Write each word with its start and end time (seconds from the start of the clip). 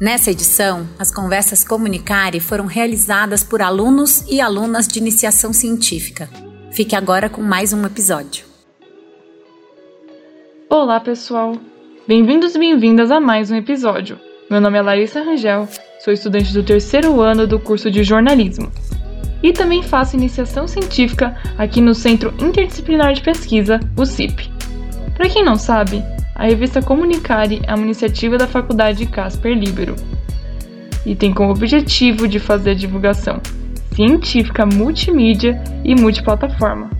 Nessa 0.00 0.32
edição, 0.32 0.88
as 0.98 1.14
conversas 1.14 1.62
Comunicare 1.62 2.40
foram 2.40 2.66
realizadas 2.66 3.44
por 3.44 3.62
alunos 3.62 4.24
e 4.28 4.40
alunas 4.40 4.88
de 4.88 4.98
iniciação 4.98 5.52
científica. 5.52 6.28
Fique 6.72 6.96
agora 6.96 7.28
com 7.28 7.40
mais 7.40 7.72
um 7.72 7.86
episódio. 7.86 8.44
Olá, 10.68 10.98
pessoal! 10.98 11.56
Bem-vindos 12.08 12.56
e 12.56 12.58
bem-vindas 12.58 13.12
a 13.12 13.20
mais 13.20 13.52
um 13.52 13.56
episódio. 13.56 14.18
Meu 14.50 14.60
nome 14.60 14.78
é 14.78 14.82
Larissa 14.82 15.22
Rangel, 15.22 15.68
sou 16.00 16.12
estudante 16.12 16.52
do 16.52 16.64
terceiro 16.64 17.20
ano 17.20 17.46
do 17.46 17.60
curso 17.60 17.88
de 17.88 18.02
jornalismo. 18.02 18.72
E 19.44 19.52
também 19.52 19.80
faço 19.80 20.16
iniciação 20.16 20.66
científica 20.66 21.40
aqui 21.56 21.80
no 21.80 21.94
Centro 21.94 22.34
Interdisciplinar 22.40 23.12
de 23.12 23.22
Pesquisa, 23.22 23.78
o 23.96 24.04
CIP. 24.04 24.50
Para 25.14 25.28
quem 25.28 25.44
não 25.44 25.54
sabe, 25.54 26.02
a 26.34 26.44
revista 26.44 26.82
Comunicare 26.82 27.62
é 27.66 27.74
uma 27.74 27.84
iniciativa 27.84 28.36
da 28.36 28.46
Faculdade 28.46 29.06
Casper 29.06 29.56
Libero 29.56 29.94
e 31.06 31.14
tem 31.14 31.32
como 31.32 31.50
objetivo 31.50 32.26
de 32.26 32.40
fazer 32.40 32.70
a 32.70 32.74
divulgação 32.74 33.40
científica 33.94 34.66
multimídia 34.66 35.62
e 35.84 35.94
multiplataforma. 35.94 36.90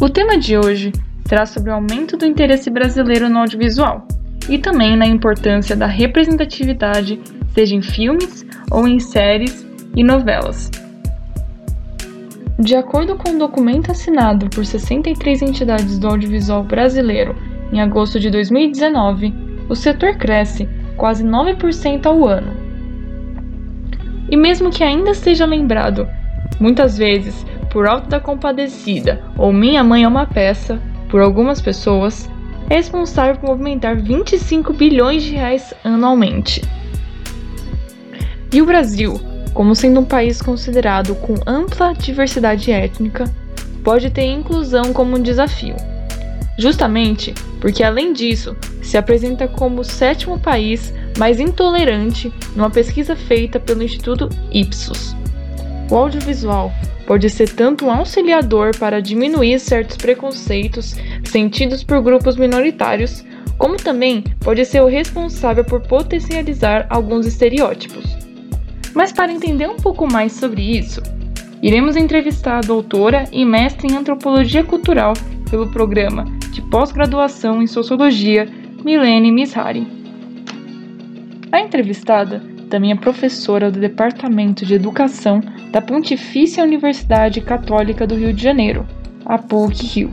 O 0.00 0.08
tema 0.08 0.36
de 0.36 0.58
hoje 0.58 0.92
será 1.26 1.46
sobre 1.46 1.70
o 1.70 1.74
aumento 1.74 2.16
do 2.16 2.26
interesse 2.26 2.68
brasileiro 2.68 3.28
no 3.28 3.38
audiovisual 3.38 4.08
e 4.48 4.58
também 4.58 4.96
na 4.96 5.06
importância 5.06 5.76
da 5.76 5.86
representatividade, 5.86 7.20
seja 7.54 7.74
em 7.76 7.82
filmes 7.82 8.44
ou 8.70 8.88
em 8.88 8.98
séries 8.98 9.64
e 9.96 10.02
novelas. 10.02 10.70
De 12.58 12.76
acordo 12.76 13.16
com 13.16 13.30
um 13.30 13.38
documento 13.38 13.90
assinado 13.90 14.48
por 14.48 14.64
63 14.64 15.42
entidades 15.42 15.98
do 15.98 16.06
audiovisual 16.06 16.62
brasileiro 16.62 17.34
em 17.72 17.80
agosto 17.80 18.20
de 18.20 18.30
2019, 18.30 19.34
o 19.68 19.74
setor 19.74 20.16
cresce 20.16 20.68
quase 20.96 21.24
9% 21.24 22.06
ao 22.06 22.26
ano 22.26 22.64
e 24.30 24.36
mesmo 24.36 24.70
que 24.70 24.82
ainda 24.82 25.14
seja 25.14 25.44
lembrado, 25.44 26.08
muitas 26.58 26.96
vezes 26.96 27.44
por 27.70 27.86
Alto 27.86 28.08
da 28.08 28.20
Compadecida 28.20 29.22
ou 29.36 29.52
Minha 29.52 29.84
Mãe 29.84 30.04
é 30.04 30.08
uma 30.08 30.26
Peça, 30.26 30.80
por 31.08 31.20
algumas 31.20 31.60
pessoas, 31.60 32.28
é 32.70 32.76
responsável 32.76 33.36
por 33.36 33.50
movimentar 33.50 33.96
25 33.96 34.72
bilhões 34.72 35.22
de 35.22 35.34
reais 35.34 35.74
anualmente. 35.84 36.62
E 38.52 38.62
o 38.62 38.66
Brasil, 38.66 39.20
como 39.54 39.74
sendo 39.74 40.00
um 40.00 40.04
país 40.04 40.42
considerado 40.42 41.14
com 41.14 41.34
ampla 41.46 41.94
diversidade 41.94 42.72
étnica, 42.72 43.24
pode 43.84 44.10
ter 44.10 44.24
inclusão 44.24 44.92
como 44.92 45.16
um 45.16 45.22
desafio. 45.22 45.76
Justamente 46.58 47.32
porque, 47.60 47.82
além 47.82 48.12
disso, 48.12 48.56
se 48.82 48.96
apresenta 48.96 49.48
como 49.48 49.80
o 49.80 49.84
sétimo 49.84 50.38
país 50.38 50.92
mais 51.16 51.40
intolerante 51.40 52.32
numa 52.54 52.70
pesquisa 52.70 53.16
feita 53.16 53.58
pelo 53.58 53.82
Instituto 53.82 54.28
Ipsos. 54.52 55.16
O 55.90 55.96
audiovisual 55.96 56.72
pode 57.06 57.28
ser 57.28 57.48
tanto 57.50 57.84
um 57.84 57.90
auxiliador 57.90 58.76
para 58.76 59.00
diminuir 59.00 59.58
certos 59.60 59.96
preconceitos 59.96 60.96
sentidos 61.24 61.84
por 61.84 62.02
grupos 62.02 62.36
minoritários, 62.36 63.24
como 63.58 63.76
também 63.76 64.22
pode 64.40 64.64
ser 64.64 64.80
o 64.80 64.88
responsável 64.88 65.64
por 65.64 65.80
potencializar 65.82 66.86
alguns 66.88 67.26
estereótipos. 67.26 68.23
Mas 68.94 69.12
para 69.12 69.32
entender 69.32 69.68
um 69.68 69.76
pouco 69.76 70.06
mais 70.06 70.32
sobre 70.32 70.62
isso, 70.62 71.02
iremos 71.60 71.96
entrevistar 71.96 72.58
a 72.58 72.66
doutora 72.66 73.24
e 73.32 73.44
mestre 73.44 73.92
em 73.92 73.96
antropologia 73.96 74.62
cultural 74.62 75.14
pelo 75.50 75.70
programa 75.70 76.24
de 76.52 76.62
pós-graduação 76.62 77.60
em 77.60 77.66
sociologia 77.66 78.48
Milene 78.84 79.32
Mishari. 79.32 79.86
A 81.50 81.60
entrevistada 81.60 82.40
também 82.70 82.92
é 82.92 82.96
professora 82.96 83.70
do 83.70 83.80
Departamento 83.80 84.64
de 84.64 84.74
Educação 84.74 85.40
da 85.70 85.80
Pontifícia 85.80 86.62
Universidade 86.62 87.40
Católica 87.40 88.06
do 88.06 88.14
Rio 88.14 88.32
de 88.32 88.42
Janeiro, 88.42 88.86
a 89.24 89.38
PUC-Rio, 89.38 90.12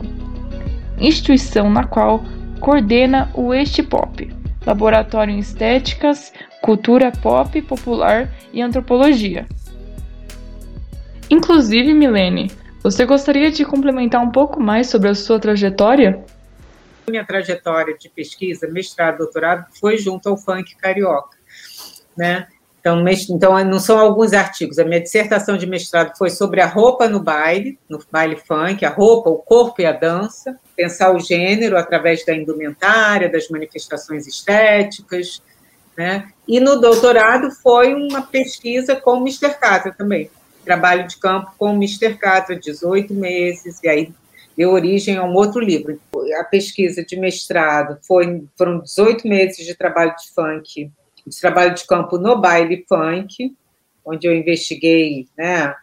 instituição 0.98 1.70
na 1.70 1.84
qual 1.84 2.22
coordena 2.60 3.30
o 3.34 3.52
Estipop, 3.52 4.41
Laboratório 4.66 5.34
em 5.34 5.38
Estéticas, 5.38 6.32
Cultura 6.60 7.10
Pop 7.10 7.60
Popular 7.62 8.32
e 8.52 8.62
Antropologia. 8.62 9.46
Inclusive, 11.28 11.94
Milene, 11.94 12.50
você 12.82 13.04
gostaria 13.06 13.50
de 13.50 13.64
complementar 13.64 14.20
um 14.20 14.30
pouco 14.30 14.60
mais 14.60 14.88
sobre 14.88 15.08
a 15.08 15.14
sua 15.14 15.38
trajetória? 15.40 16.24
Minha 17.08 17.24
trajetória 17.24 17.96
de 17.96 18.08
pesquisa, 18.08 18.68
mestrado, 18.68 19.18
doutorado, 19.18 19.66
foi 19.80 19.98
junto 19.98 20.28
ao 20.28 20.36
funk 20.36 20.76
carioca, 20.76 21.36
né? 22.16 22.46
Então, 22.82 23.00
então, 23.30 23.64
não 23.64 23.78
são 23.78 23.96
alguns 23.96 24.32
artigos. 24.32 24.76
A 24.76 24.84
minha 24.84 25.00
dissertação 25.00 25.56
de 25.56 25.68
mestrado 25.68 26.18
foi 26.18 26.30
sobre 26.30 26.60
a 26.60 26.66
roupa 26.66 27.08
no 27.08 27.20
baile, 27.20 27.78
no 27.88 28.00
baile 28.10 28.34
funk, 28.34 28.84
a 28.84 28.90
roupa, 28.90 29.30
o 29.30 29.38
corpo 29.38 29.80
e 29.80 29.86
a 29.86 29.92
dança, 29.92 30.58
pensar 30.74 31.14
o 31.14 31.20
gênero 31.20 31.78
através 31.78 32.26
da 32.26 32.34
indumentária, 32.34 33.30
das 33.30 33.48
manifestações 33.48 34.26
estéticas, 34.26 35.40
né? 35.96 36.28
E 36.48 36.58
no 36.58 36.80
doutorado 36.80 37.52
foi 37.52 37.94
uma 37.94 38.22
pesquisa 38.22 38.96
com 38.96 39.12
o 39.12 39.20
Mr. 39.20 39.54
Catra 39.60 39.94
também, 39.96 40.28
trabalho 40.64 41.06
de 41.06 41.18
campo 41.18 41.52
com 41.56 41.70
o 41.70 41.76
Mr. 41.76 42.14
Catra, 42.14 42.58
18 42.58 43.14
meses, 43.14 43.78
e 43.84 43.88
aí 43.88 44.12
deu 44.56 44.70
origem 44.70 45.16
a 45.16 45.22
um 45.22 45.34
outro 45.34 45.60
livro. 45.60 46.00
A 46.40 46.42
pesquisa 46.42 47.04
de 47.04 47.16
mestrado 47.16 47.98
foi, 48.02 48.42
foram 48.58 48.80
18 48.80 49.28
meses 49.28 49.64
de 49.64 49.76
trabalho 49.76 50.16
de 50.16 50.34
funk, 50.34 50.90
de 51.26 51.40
trabalho 51.40 51.74
de 51.74 51.86
campo 51.86 52.18
no 52.18 52.40
baile 52.40 52.84
funk, 52.88 53.54
onde 54.04 54.26
eu 54.26 54.34
investiguei 54.34 55.28
né, 55.36 55.74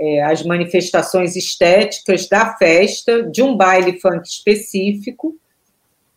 é, 0.00 0.22
as 0.22 0.42
manifestações 0.42 1.36
estéticas 1.36 2.28
da 2.28 2.56
festa, 2.56 3.22
de 3.22 3.42
um 3.42 3.56
baile 3.56 4.00
funk 4.00 4.26
específico, 4.26 5.36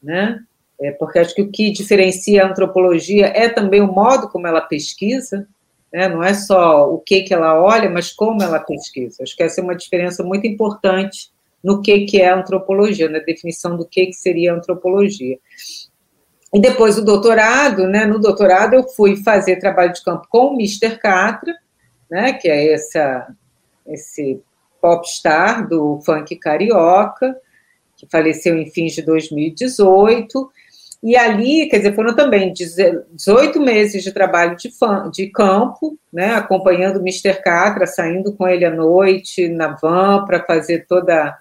né? 0.01 0.43
É, 0.79 0.91
porque 0.91 1.19
acho 1.19 1.35
que 1.35 1.43
o 1.43 1.51
que 1.51 1.71
diferencia 1.71 2.43
a 2.43 2.47
antropologia 2.47 3.27
é 3.27 3.47
também 3.47 3.81
o 3.81 3.91
modo 3.91 4.27
como 4.29 4.47
ela 4.47 4.61
pesquisa, 4.61 5.47
né? 5.93 6.07
não 6.07 6.23
é 6.23 6.33
só 6.33 6.91
o 6.91 6.97
que, 6.97 7.21
que 7.21 7.33
ela 7.33 7.61
olha, 7.61 7.87
mas 7.87 8.11
como 8.11 8.41
ela 8.41 8.59
pesquisa. 8.59 9.21
Acho 9.21 9.35
que 9.35 9.43
essa 9.43 9.61
é 9.61 9.63
uma 9.63 9.75
diferença 9.75 10.23
muito 10.23 10.47
importante 10.47 11.29
no 11.63 11.83
que, 11.83 12.05
que 12.05 12.19
é 12.19 12.31
antropologia, 12.31 13.07
na 13.07 13.19
definição 13.19 13.77
do 13.77 13.85
que, 13.85 14.07
que 14.07 14.13
seria 14.13 14.55
antropologia. 14.55 15.37
E 16.53 16.59
depois 16.59 16.97
o 16.97 17.05
doutorado, 17.05 17.87
né? 17.87 18.05
No 18.05 18.19
doutorado 18.19 18.73
eu 18.73 18.83
fui 18.83 19.17
fazer 19.23 19.57
trabalho 19.57 19.93
de 19.93 20.03
campo 20.03 20.27
com 20.29 20.47
o 20.47 20.53
Mr. 20.53 20.97
Catra, 20.97 21.55
né? 22.09 22.33
Que 22.33 22.49
é 22.49 22.73
essa, 22.73 23.27
esse 23.87 24.41
popstar 24.81 25.67
do 25.67 26.01
funk 26.05 26.35
carioca, 26.37 27.37
que 27.95 28.07
faleceu 28.09 28.57
em 28.57 28.69
fins 28.69 28.93
de 28.93 29.01
2018. 29.01 30.51
E 31.03 31.15
ali, 31.15 31.67
quer 31.67 31.77
dizer, 31.77 31.95
foram 31.95 32.15
também 32.15 32.53
18 32.53 33.59
meses 33.59 34.03
de 34.03 34.11
trabalho 34.11 34.55
de, 34.55 34.69
fã, 34.69 35.09
de 35.09 35.27
campo, 35.27 35.97
né, 36.13 36.35
acompanhando 36.35 36.97
o 36.97 37.01
Mr. 37.01 37.41
Catra, 37.41 37.87
saindo 37.87 38.33
com 38.33 38.47
ele 38.47 38.65
à 38.65 38.69
noite 38.69 39.47
na 39.47 39.69
van 39.69 40.25
para 40.25 40.43
fazer 40.43 40.85
toda 40.87 41.39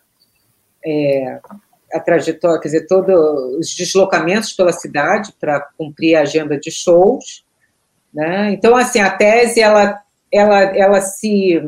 é, 0.85 1.41
a 1.93 2.01
trajetória, 2.01 2.61
quer 2.61 2.69
dizer, 2.69 2.87
todos 2.87 3.15
os 3.59 3.75
deslocamentos 3.75 4.53
pela 4.53 4.73
cidade 4.73 5.35
para 5.41 5.61
cumprir 5.77 6.17
a 6.17 6.23
agenda 6.23 6.59
de 6.59 6.71
shows, 6.71 7.45
né? 8.13 8.53
Então, 8.53 8.77
assim, 8.77 9.01
a 9.01 9.11
tese 9.11 9.61
ela, 9.61 10.01
ela, 10.33 10.61
ela 10.77 11.01
se 11.01 11.61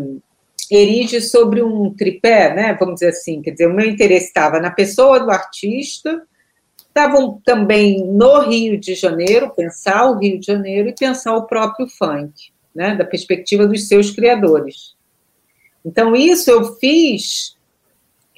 erige 0.71 1.21
sobre 1.21 1.63
um 1.63 1.93
tripé, 1.95 2.55
né? 2.55 2.77
Vamos 2.79 2.95
dizer 2.95 3.09
assim, 3.09 3.43
quer 3.43 3.53
dizer, 3.53 3.67
o 3.67 3.75
meu 3.75 3.87
interesse 3.87 4.27
estava 4.27 4.61
na 4.61 4.71
pessoa 4.71 5.21
do 5.21 5.31
artista, 5.31 6.23
estavam 6.89 7.41
também 7.45 8.05
no 8.07 8.41
Rio 8.41 8.79
de 8.79 8.95
Janeiro, 8.95 9.53
pensar 9.55 10.11
o 10.11 10.19
Rio 10.19 10.39
de 10.39 10.47
Janeiro 10.47 10.89
e 10.89 10.95
pensar 10.95 11.35
o 11.37 11.47
próprio 11.47 11.87
funk, 11.89 12.53
né? 12.75 12.95
Da 12.95 13.05
perspectiva 13.05 13.67
dos 13.67 13.89
seus 13.89 14.11
criadores. 14.11 14.95
Então, 15.85 16.15
isso 16.15 16.51
eu 16.51 16.77
fiz 16.77 17.57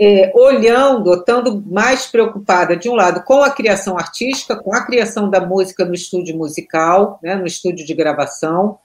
é, 0.01 0.33
olhando, 0.35 1.15
estando 1.15 1.63
mais 1.67 2.07
preocupada, 2.07 2.77
de 2.77 2.89
um 2.89 2.95
lado, 2.95 3.23
com 3.23 3.43
a 3.43 3.51
criação 3.51 3.97
artística, 3.97 4.57
com 4.57 4.75
a 4.75 4.85
criação 4.85 5.31
da 5.31 5.41
música 5.41 5.85
no 5.85 5.95
estúdio 5.95 6.37
musical, 6.37 7.19
né, 7.23 7.35
no 7.35 7.47
estúdio 7.47 7.87
de 7.87 7.95
gravação, 7.95 8.79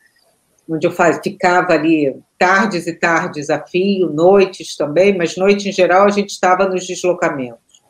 onde 0.69 0.85
eu 0.85 0.91
faz, 0.91 1.19
ficava 1.23 1.73
ali 1.73 2.15
tardes 2.37 2.85
e 2.85 2.93
tardes 2.93 3.49
a 3.49 3.59
fio, 3.65 4.11
noites 4.11 4.75
também, 4.75 5.17
mas 5.17 5.35
noite 5.35 5.67
em 5.67 5.71
geral 5.71 6.05
a 6.05 6.11
gente 6.11 6.29
estava 6.29 6.67
nos 6.67 6.85
deslocamentos. 6.85 7.81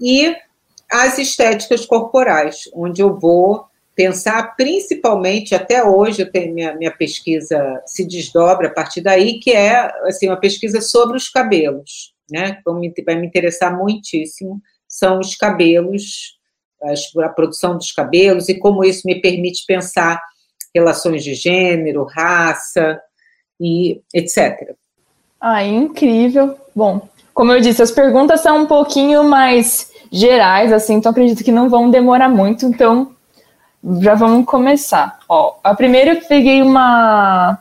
E 0.00 0.36
as 0.90 1.18
estéticas 1.18 1.84
corporais, 1.84 2.70
onde 2.72 3.02
eu 3.02 3.18
vou 3.18 3.66
pensar 3.96 4.54
principalmente, 4.54 5.56
até 5.56 5.82
hoje, 5.82 6.22
eu 6.22 6.30
tenho, 6.30 6.54
minha, 6.54 6.72
minha 6.76 6.92
pesquisa 6.92 7.82
se 7.84 8.06
desdobra 8.06 8.68
a 8.68 8.72
partir 8.72 9.00
daí, 9.00 9.40
que 9.40 9.50
é 9.50 9.90
assim, 10.04 10.28
uma 10.28 10.36
pesquisa 10.38 10.80
sobre 10.80 11.16
os 11.16 11.28
cabelos, 11.28 12.14
né? 12.30 12.58
Vai 13.04 13.16
me 13.16 13.26
interessar 13.26 13.76
muitíssimo, 13.76 14.60
são 14.88 15.18
os 15.18 15.34
cabelos, 15.34 16.38
a 17.22 17.28
produção 17.28 17.76
dos 17.76 17.92
cabelos 17.92 18.48
e 18.48 18.58
como 18.58 18.84
isso 18.84 19.02
me 19.04 19.20
permite 19.20 19.64
pensar 19.66 20.20
relações 20.74 21.24
de 21.24 21.34
gênero, 21.34 22.04
raça 22.04 23.00
e 23.60 24.00
etc. 24.14 24.74
Ah, 25.40 25.64
incrível. 25.64 26.56
Bom, 26.74 27.08
como 27.34 27.52
eu 27.52 27.60
disse, 27.60 27.82
as 27.82 27.90
perguntas 27.90 28.40
são 28.40 28.62
um 28.62 28.66
pouquinho 28.66 29.24
mais 29.24 29.92
gerais, 30.10 30.72
assim, 30.72 30.94
então 30.94 31.10
acredito 31.10 31.44
que 31.44 31.52
não 31.52 31.68
vão 31.68 31.90
demorar 31.90 32.28
muito, 32.28 32.66
então 32.66 33.14
já 34.00 34.14
vamos 34.14 34.46
começar. 34.46 35.18
Ó, 35.28 35.58
a 35.62 35.74
primeira 35.74 36.14
eu 36.14 36.22
peguei 36.22 36.62
uma, 36.62 37.58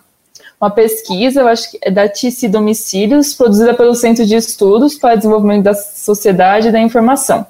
uma 0.60 0.70
pesquisa, 0.72 1.42
eu 1.42 1.48
acho 1.48 1.72
que 1.72 1.80
é 1.82 1.92
da 1.92 2.10
TICI 2.10 2.48
Domicílios, 2.48 3.34
produzida 3.34 3.74
pelo 3.74 3.94
Centro 3.94 4.26
de 4.26 4.36
Estudos 4.36 4.96
para 4.96 5.14
o 5.14 5.18
Desenvolvimento 5.18 5.64
da 5.64 5.76
Sociedade 5.76 6.70
e 6.70 6.72
da 6.72 6.80
Informação. 6.80 7.46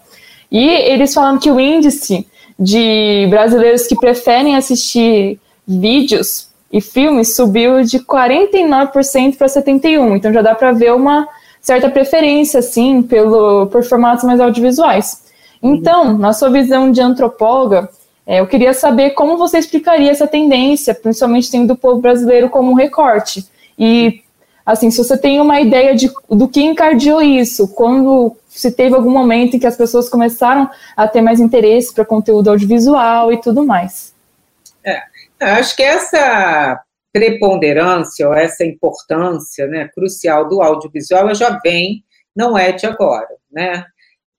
E 0.51 0.67
eles 0.67 1.13
falam 1.13 1.37
que 1.37 1.49
o 1.49 1.59
índice 1.59 2.27
de 2.59 3.27
brasileiros 3.29 3.87
que 3.87 3.95
preferem 3.95 4.55
assistir 4.55 5.39
vídeos 5.65 6.49
e 6.71 6.81
filmes 6.81 7.35
subiu 7.35 7.83
de 7.83 7.99
49% 7.99 9.37
para 9.37 9.47
71%. 9.47 10.15
Então 10.15 10.33
já 10.33 10.41
dá 10.41 10.53
para 10.53 10.71
ver 10.73 10.93
uma 10.93 11.27
certa 11.61 11.89
preferência, 11.89 12.59
assim, 12.59 13.01
pelo, 13.01 13.67
por 13.67 13.83
formatos 13.83 14.23
mais 14.23 14.39
audiovisuais. 14.39 15.23
Então, 15.61 16.17
na 16.17 16.33
sua 16.33 16.49
visão 16.49 16.91
de 16.91 17.01
antropóloga, 17.01 17.89
é, 18.27 18.41
eu 18.41 18.47
queria 18.47 18.73
saber 18.73 19.11
como 19.11 19.37
você 19.37 19.57
explicaria 19.57 20.11
essa 20.11 20.27
tendência, 20.27 20.93
principalmente 20.93 21.49
tendo 21.49 21.71
o 21.71 21.77
povo 21.77 22.01
brasileiro 22.01 22.49
como 22.49 22.73
um 22.73 22.75
recorte. 22.75 23.47
E, 23.79 24.21
assim, 24.65 24.91
se 24.91 24.97
você 24.97 25.17
tem 25.17 25.39
uma 25.39 25.61
ideia 25.61 25.95
de, 25.95 26.11
do 26.29 26.45
que 26.45 26.61
encardiou 26.61 27.21
isso, 27.21 27.73
quando 27.73 28.35
se 28.49 28.69
teve 28.69 28.95
algum 28.95 29.09
momento 29.09 29.55
em 29.55 29.59
que 29.59 29.65
as 29.65 29.77
pessoas 29.77 30.09
começaram 30.09 30.69
a 30.97 31.07
ter 31.07 31.21
mais 31.21 31.39
interesse 31.39 31.93
para 31.93 32.03
conteúdo 32.03 32.49
audiovisual 32.49 33.31
e 33.31 33.39
tudo 33.39 33.65
mais. 33.65 34.13
É, 34.83 35.01
acho 35.39 35.73
que 35.73 35.83
essa 35.83 36.83
preponderância 37.13 38.27
ou 38.27 38.33
essa 38.33 38.65
importância 38.65 39.67
né, 39.67 39.89
crucial 39.95 40.49
do 40.49 40.61
audiovisual 40.61 41.33
já 41.33 41.57
vem, 41.63 42.03
não 42.35 42.57
é 42.57 42.73
de 42.73 42.85
agora, 42.85 43.29
né? 43.49 43.85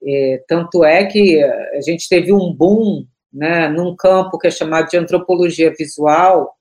É, 0.05 0.43
tanto 0.47 0.83
é 0.85 1.05
que 1.05 1.43
a 1.43 1.81
gente 1.81 2.07
teve 2.07 2.31
um 2.31 2.53
boom 2.53 3.03
né, 3.31 3.67
num 3.67 3.95
campo 3.95 4.37
que 4.37 4.47
é 4.47 4.51
chamado 4.51 4.89
de 4.89 4.97
antropologia 4.97 5.73
visual 5.77 6.55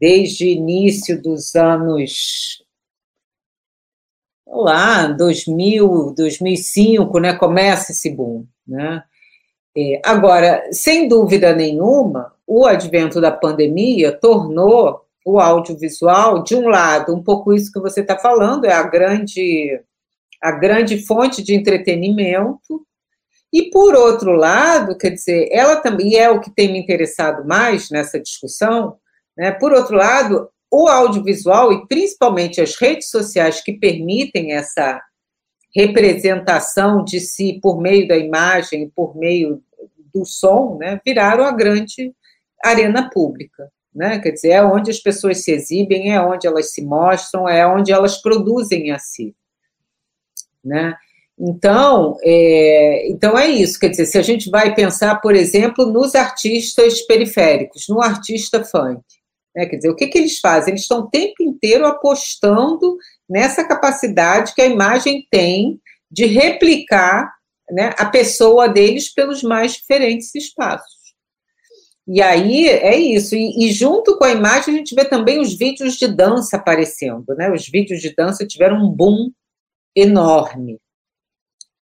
desde 0.00 0.48
início 0.48 1.20
dos 1.20 1.54
anos 1.54 2.64
lá 4.46 5.08
2000 5.08 6.14
2005 6.16 7.18
né 7.18 7.34
começa 7.36 7.92
esse 7.92 8.10
boom 8.10 8.46
né. 8.66 9.02
É, 9.76 10.00
agora 10.04 10.66
sem 10.72 11.06
dúvida 11.08 11.54
nenhuma 11.54 12.32
o 12.46 12.64
advento 12.64 13.20
da 13.20 13.30
pandemia 13.30 14.10
tornou 14.10 15.06
o 15.28 15.38
audiovisual, 15.38 16.42
de 16.42 16.56
um 16.56 16.68
lado, 16.68 17.14
um 17.14 17.22
pouco 17.22 17.52
isso 17.52 17.70
que 17.70 17.78
você 17.78 18.00
está 18.00 18.18
falando, 18.18 18.64
é 18.64 18.72
a 18.72 18.82
grande, 18.82 19.78
a 20.42 20.50
grande 20.52 21.04
fonte 21.04 21.42
de 21.42 21.54
entretenimento, 21.54 22.86
e 23.52 23.70
por 23.70 23.94
outro 23.94 24.32
lado, 24.32 24.96
quer 24.96 25.10
dizer, 25.10 25.48
ela 25.50 25.76
também 25.76 26.16
é 26.16 26.30
o 26.30 26.40
que 26.40 26.50
tem 26.50 26.72
me 26.72 26.78
interessado 26.78 27.46
mais 27.46 27.90
nessa 27.90 28.20
discussão, 28.20 28.96
né? 29.36 29.52
Por 29.52 29.72
outro 29.72 29.96
lado, 29.96 30.50
o 30.70 30.88
audiovisual 30.88 31.72
e 31.72 31.86
principalmente 31.86 32.60
as 32.60 32.76
redes 32.76 33.08
sociais 33.10 33.62
que 33.62 33.72
permitem 33.72 34.52
essa 34.52 35.00
representação 35.74 37.04
de 37.04 37.20
si 37.20 37.58
por 37.62 37.80
meio 37.80 38.06
da 38.06 38.16
imagem, 38.16 38.90
por 38.94 39.16
meio 39.16 39.62
do 40.12 40.24
som, 40.24 40.76
né, 40.78 41.00
viraram 41.04 41.44
a 41.44 41.52
grande 41.52 42.12
arena 42.64 43.08
pública 43.10 43.70
né? 43.98 44.20
Quer 44.20 44.30
dizer, 44.30 44.50
é 44.50 44.62
onde 44.62 44.92
as 44.92 45.00
pessoas 45.00 45.42
se 45.42 45.50
exibem, 45.50 46.12
é 46.12 46.20
onde 46.20 46.46
elas 46.46 46.72
se 46.72 46.82
mostram, 46.82 47.48
é 47.48 47.66
onde 47.66 47.92
elas 47.92 48.22
produzem 48.22 48.92
a 48.92 48.98
si, 48.98 49.34
né? 50.64 50.94
Então, 51.40 52.16
é, 52.22 53.08
então 53.08 53.38
é 53.38 53.48
isso, 53.48 53.78
quer 53.78 53.90
dizer, 53.90 54.06
se 54.06 54.18
a 54.18 54.22
gente 54.22 54.50
vai 54.50 54.74
pensar, 54.74 55.20
por 55.20 55.36
exemplo, 55.36 55.86
nos 55.86 56.16
artistas 56.16 57.00
periféricos, 57.02 57.86
no 57.88 58.02
artista 58.02 58.64
funk, 58.64 59.00
né? 59.54 59.66
quer 59.66 59.76
dizer, 59.76 59.90
o 59.90 59.94
que, 59.94 60.08
que 60.08 60.18
eles 60.18 60.40
fazem? 60.40 60.72
Eles 60.72 60.82
estão 60.82 61.00
o 61.00 61.08
tempo 61.08 61.40
inteiro 61.40 61.86
apostando 61.86 62.96
nessa 63.28 63.64
capacidade 63.64 64.52
que 64.54 64.62
a 64.62 64.66
imagem 64.66 65.26
tem 65.30 65.80
de 66.10 66.26
replicar 66.26 67.32
né, 67.70 67.94
a 67.98 68.06
pessoa 68.06 68.68
deles 68.68 69.12
pelos 69.12 69.42
mais 69.42 69.74
diferentes 69.74 70.34
espaços. 70.34 70.98
E 72.06 72.22
aí 72.22 72.66
é 72.66 72.96
isso. 72.96 73.36
E, 73.36 73.66
e, 73.66 73.70
junto 73.70 74.16
com 74.16 74.24
a 74.24 74.32
imagem, 74.32 74.74
a 74.74 74.78
gente 74.78 74.94
vê 74.94 75.04
também 75.04 75.38
os 75.38 75.56
vídeos 75.56 75.96
de 75.96 76.08
dança 76.08 76.56
aparecendo. 76.56 77.34
Né? 77.36 77.52
Os 77.52 77.68
vídeos 77.68 78.00
de 78.00 78.14
dança 78.14 78.46
tiveram 78.46 78.82
um 78.82 78.90
boom 78.90 79.30
enorme. 79.94 80.78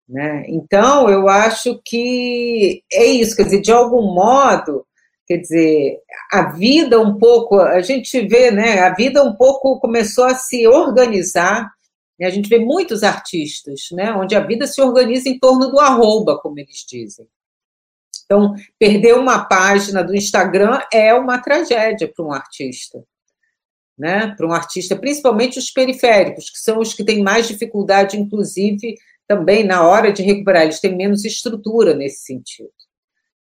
Né? 0.08 0.44
Então, 0.48 1.08
eu 1.08 1.28
acho 1.28 1.80
que 1.84 2.82
é 2.92 3.04
isso. 3.04 3.36
Quer 3.36 3.44
dizer, 3.44 3.60
de 3.60 3.72
algum 3.72 4.14
modo, 4.14 4.86
quer 5.26 5.38
dizer, 5.38 5.98
a 6.32 6.50
vida 6.52 7.00
um 7.00 7.18
pouco, 7.18 7.58
a 7.58 7.80
gente 7.80 8.20
vê, 8.26 8.50
né? 8.50 8.80
A 8.80 8.94
vida 8.94 9.22
um 9.22 9.34
pouco 9.34 9.80
começou 9.80 10.24
a 10.24 10.34
se 10.34 10.66
organizar. 10.66 11.70
Né? 12.18 12.26
A 12.26 12.30
gente 12.30 12.48
vê 12.48 12.58
muitos 12.58 13.02
artistas, 13.02 13.88
né? 13.92 14.12
Onde 14.12 14.36
a 14.36 14.40
vida 14.40 14.66
se 14.66 14.80
organiza 14.80 15.28
em 15.28 15.38
torno 15.38 15.70
do 15.70 15.80
arroba, 15.80 16.38
como 16.38 16.58
eles 16.58 16.84
dizem. 16.88 17.26
Então, 18.24 18.54
perder 18.78 19.14
uma 19.14 19.44
página 19.44 20.02
do 20.02 20.14
Instagram 20.14 20.80
é 20.92 21.14
uma 21.14 21.38
tragédia 21.38 22.12
para 22.12 22.24
um 22.24 22.32
artista. 22.32 23.02
Né? 23.96 24.34
Para 24.36 24.46
um 24.46 24.52
artista, 24.52 24.94
principalmente 24.94 25.58
os 25.58 25.70
periféricos, 25.70 26.50
que 26.50 26.58
são 26.58 26.80
os 26.80 26.92
que 26.92 27.04
têm 27.04 27.22
mais 27.22 27.48
dificuldade, 27.48 28.18
inclusive, 28.18 28.94
também 29.26 29.64
na 29.64 29.86
hora 29.86 30.12
de 30.12 30.22
recuperar, 30.22 30.62
eles 30.62 30.80
têm 30.80 30.96
menos 30.96 31.24
estrutura 31.24 31.94
nesse 31.94 32.24
sentido. 32.24 32.70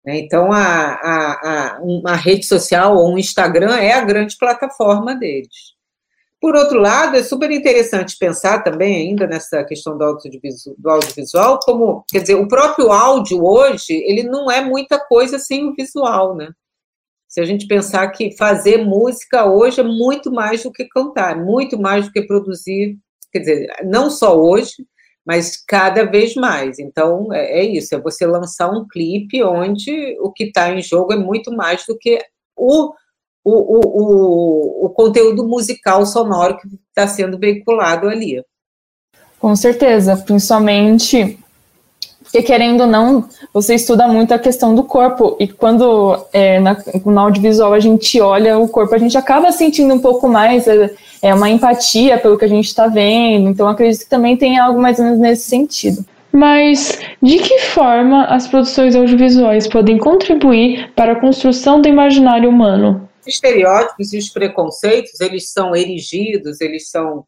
Né? 0.04 0.18
Então, 0.18 0.52
a, 0.52 0.94
a, 0.94 1.32
a, 1.76 1.80
uma 1.82 2.14
rede 2.16 2.44
social 2.44 2.96
ou 2.96 3.12
um 3.12 3.18
Instagram 3.18 3.76
é 3.76 3.92
a 3.92 4.04
grande 4.04 4.36
plataforma 4.36 5.14
deles. 5.14 5.72
Por 6.40 6.56
outro 6.56 6.80
lado, 6.80 7.16
é 7.16 7.22
super 7.22 7.52
interessante 7.52 8.16
pensar 8.18 8.64
também, 8.64 9.08
ainda 9.08 9.28
nessa 9.28 9.62
questão 9.62 9.96
do 9.96 10.02
audiovisual, 10.02 10.74
do 10.76 10.90
audiovisual, 10.90 11.60
como, 11.64 12.04
quer 12.10 12.20
dizer, 12.20 12.34
o 12.34 12.48
próprio 12.48 12.90
áudio 12.90 13.44
hoje, 13.44 13.92
ele 13.92 14.24
não 14.24 14.50
é 14.50 14.60
muita 14.60 14.98
coisa 14.98 15.38
sem 15.38 15.68
o 15.68 15.72
visual, 15.72 16.34
né? 16.34 16.48
Se 17.28 17.40
a 17.40 17.44
gente 17.44 17.68
pensar 17.68 18.08
que 18.08 18.36
fazer 18.36 18.78
música 18.78 19.46
hoje 19.46 19.80
é 19.80 19.84
muito 19.84 20.32
mais 20.32 20.64
do 20.64 20.72
que 20.72 20.84
cantar, 20.86 21.36
muito 21.36 21.80
mais 21.80 22.06
do 22.06 22.12
que 22.12 22.22
produzir, 22.22 22.98
quer 23.32 23.38
dizer, 23.38 23.68
não 23.84 24.10
só 24.10 24.36
hoje, 24.36 24.84
mas 25.24 25.56
cada 25.56 26.04
vez 26.04 26.34
mais. 26.34 26.78
Então, 26.78 27.32
é, 27.32 27.60
é 27.60 27.64
isso, 27.64 27.94
é 27.94 28.00
você 28.00 28.26
lançar 28.26 28.70
um 28.70 28.86
clipe 28.86 29.42
onde 29.42 30.16
o 30.20 30.32
que 30.32 30.44
está 30.44 30.70
em 30.70 30.82
jogo 30.82 31.12
é 31.12 31.16
muito 31.16 31.52
mais 31.52 31.84
do 31.86 31.96
que 31.96 32.18
o 32.56 32.92
o, 33.44 33.50
o, 33.50 34.84
o, 34.84 34.86
o 34.86 34.90
conteúdo 34.90 35.46
musical 35.46 36.06
sonoro 36.06 36.56
que 36.58 36.68
está 36.88 37.06
sendo 37.08 37.38
veiculado 37.38 38.08
ali. 38.08 38.42
Com 39.38 39.56
certeza, 39.56 40.16
principalmente 40.16 41.38
porque 42.32 42.46
querendo 42.46 42.80
ou 42.80 42.86
não, 42.86 43.28
você 43.52 43.74
estuda 43.74 44.08
muito 44.08 44.32
a 44.32 44.38
questão 44.38 44.74
do 44.74 44.84
corpo, 44.84 45.36
e 45.38 45.46
quando 45.46 46.18
é, 46.32 46.58
na, 46.58 46.74
no 47.04 47.20
audiovisual 47.20 47.74
a 47.74 47.78
gente 47.78 48.18
olha 48.22 48.58
o 48.58 48.66
corpo, 48.66 48.94
a 48.94 48.98
gente 48.98 49.18
acaba 49.18 49.52
sentindo 49.52 49.92
um 49.92 49.98
pouco 49.98 50.26
mais, 50.26 50.66
é, 50.66 50.94
é 51.20 51.34
uma 51.34 51.50
empatia 51.50 52.16
pelo 52.16 52.38
que 52.38 52.46
a 52.46 52.48
gente 52.48 52.64
está 52.64 52.86
vendo, 52.86 53.50
então 53.50 53.68
acredito 53.68 54.04
que 54.04 54.08
também 54.08 54.34
tem 54.34 54.58
algo 54.58 54.80
mais 54.80 54.98
ou 54.98 55.04
menos 55.04 55.20
nesse 55.20 55.50
sentido. 55.50 56.02
Mas 56.32 56.98
de 57.20 57.36
que 57.36 57.58
forma 57.58 58.24
as 58.24 58.48
produções 58.48 58.96
audiovisuais 58.96 59.68
podem 59.68 59.98
contribuir 59.98 60.90
para 60.96 61.12
a 61.12 61.20
construção 61.20 61.82
do 61.82 61.88
imaginário 61.88 62.48
humano? 62.48 63.06
estereótipos 63.26 64.12
e 64.12 64.18
os 64.18 64.30
preconceitos, 64.30 65.20
eles 65.20 65.52
são 65.52 65.76
erigidos, 65.76 66.60
eles 66.60 66.88
são 66.88 67.24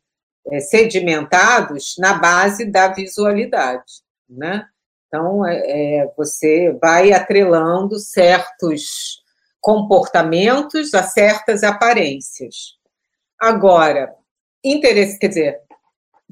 é, 0.50 0.60
sedimentados 0.60 1.94
na 1.98 2.14
base 2.14 2.64
da 2.64 2.88
visualidade, 2.88 3.84
né? 4.28 4.66
Então, 5.14 5.46
é, 5.46 5.58
é, 5.58 6.12
você 6.16 6.76
vai 6.82 7.12
atrelando 7.12 8.00
certos 8.00 9.22
comportamentos 9.60 10.92
a 10.92 11.04
certas 11.04 11.62
aparências. 11.62 12.74
Agora, 13.40 14.12
interesse, 14.64 15.16
quer 15.16 15.28
dizer, 15.28 15.60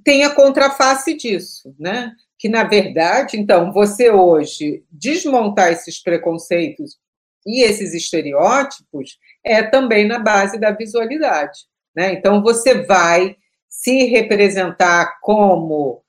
tem 0.03 0.25
a 0.25 0.35
contraface 0.35 1.15
disso, 1.15 1.73
né? 1.79 2.13
Que, 2.37 2.49
na 2.49 2.65
verdade, 2.65 3.39
então, 3.39 3.73
você 3.73 4.11
hoje 4.11 4.83
desmontar 4.91 5.71
esses 5.71 6.03
preconceitos 6.03 6.99
e 7.47 7.63
esses 7.63 7.95
estereótipos 7.95 9.17
é 9.45 9.63
também 9.63 10.09
na 10.09 10.19
base 10.19 10.59
da 10.59 10.73
visualidade. 10.73 11.61
Né? 11.95 12.15
Então, 12.15 12.43
você 12.43 12.83
vai 12.83 13.37
se 13.69 14.07
representar 14.07 15.21
como, 15.21 16.02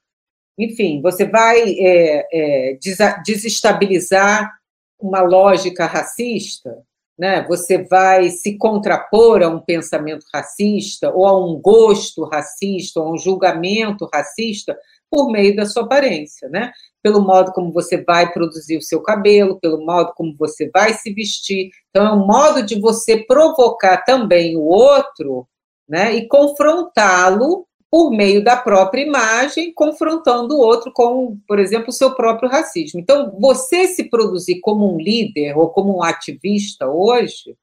enfim, 0.58 1.02
você 1.02 1.26
vai 1.26 1.62
é, 1.80 2.28
é, 2.32 2.78
desestabilizar 3.26 4.52
uma 5.00 5.22
lógica 5.22 5.86
racista, 5.86 6.78
né? 7.18 7.46
você 7.48 7.84
vai 7.84 8.30
se 8.30 8.58
contrapor 8.58 9.42
a 9.44 9.50
um 9.50 9.60
pensamento 9.60 10.26
racista, 10.34 11.12
ou 11.12 11.28
a 11.28 11.38
um 11.38 11.60
gosto 11.60 12.24
racista, 12.26 13.00
ou 13.00 13.08
a 13.08 13.12
um 13.14 13.18
julgamento 13.18 14.10
racista, 14.14 14.78
por 15.10 15.32
meio 15.32 15.56
da 15.56 15.66
sua 15.68 15.84
aparência, 15.84 16.50
né? 16.50 16.72
Pelo 17.04 17.22
modo 17.22 17.52
como 17.52 17.72
você 17.72 18.04
vai 18.04 18.34
produzir 18.34 18.78
o 18.78 18.82
seu 18.82 19.00
cabelo, 19.00 19.60
pelo 19.60 19.86
modo 19.86 20.12
como 20.16 20.36
você 20.36 20.72
vai 20.74 20.94
se 20.94 21.14
vestir. 21.14 21.70
Então, 21.92 22.08
é 22.08 22.14
um 22.14 22.26
modo 22.26 22.64
de 22.64 22.80
você 22.80 23.24
provocar 23.24 23.98
também 24.06 24.58
o 24.58 24.62
outro, 24.62 25.48
né? 25.88 26.16
E 26.16 26.28
confrontá-lo 26.28 27.68
por 27.94 28.10
meio 28.10 28.44
da 28.44 28.58
própria 28.58 29.04
imagem, 29.04 29.72
confrontando 29.72 30.56
o 30.56 30.60
outro 30.60 30.92
com, 30.92 31.38
por 31.48 31.60
exemplo, 31.60 31.90
o 31.90 31.94
seu 31.94 32.16
próprio 32.16 32.50
racismo. 32.50 33.00
Então, 33.00 33.38
você 33.40 33.86
se 33.86 34.06
produzir 34.06 34.62
como 34.62 34.92
um 34.92 34.98
líder 34.98 35.56
ou 35.56 35.70
como 35.70 35.96
um 35.96 36.02
ativista 36.02 36.88
hoje, 36.88 37.56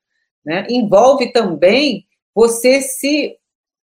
né, 0.46 0.64
envolve 0.70 1.32
também 1.32 2.06
você 2.32 2.80
se 2.80 3.36